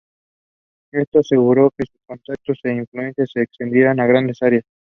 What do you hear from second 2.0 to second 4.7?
contactos e influencia se extendieran a grandes áreas.